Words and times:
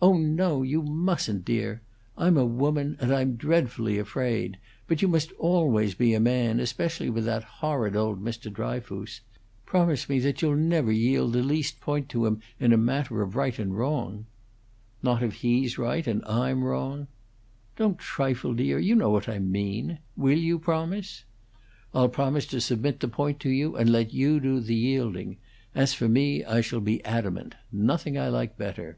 "Oh 0.00 0.16
no; 0.16 0.62
you 0.62 0.80
mustn't, 0.82 1.44
dear! 1.44 1.82
I'm 2.16 2.38
a 2.38 2.46
woman, 2.46 2.96
and 2.98 3.12
I'm 3.14 3.36
dreadfully 3.36 3.98
afraid. 3.98 4.56
But 4.88 5.02
you 5.02 5.08
must 5.08 5.32
always 5.32 5.94
be 5.94 6.14
a 6.14 6.18
man, 6.18 6.58
especially 6.60 7.10
with 7.10 7.26
that 7.26 7.44
horrid 7.44 7.94
old 7.94 8.24
Mr. 8.24 8.50
Dryfoos. 8.50 9.20
Promise 9.66 10.08
me 10.08 10.18
that 10.20 10.40
you'll 10.40 10.56
never 10.56 10.90
yield 10.90 11.34
the 11.34 11.42
least 11.42 11.78
point 11.78 12.08
to 12.08 12.24
him 12.24 12.40
in 12.58 12.72
a 12.72 12.78
matter 12.78 13.20
of 13.20 13.36
right 13.36 13.58
and 13.58 13.76
wrong!" 13.76 14.24
"Not 15.02 15.22
if 15.22 15.34
he's 15.34 15.76
right 15.76 16.06
and 16.06 16.24
I'm 16.24 16.64
wrong?" 16.64 17.08
"Don't 17.76 17.98
trifle, 17.98 18.54
dear! 18.54 18.78
You 18.78 18.94
know 18.94 19.10
what 19.10 19.28
I 19.28 19.38
mean. 19.40 19.98
Will 20.16 20.38
you 20.38 20.58
promise?" 20.58 21.24
"I'll 21.92 22.08
promise 22.08 22.46
to 22.46 22.62
submit 22.62 23.00
the 23.00 23.08
point 23.08 23.40
to 23.40 23.50
you, 23.50 23.76
and 23.76 23.90
let 23.92 24.14
you 24.14 24.40
do 24.40 24.60
the 24.60 24.74
yielding. 24.74 25.36
As 25.74 25.92
for 25.92 26.08
me, 26.08 26.42
I 26.46 26.62
shall 26.62 26.80
be 26.80 27.04
adamant. 27.04 27.56
Nothing 27.70 28.16
I 28.18 28.28
like 28.30 28.56
better." 28.56 28.96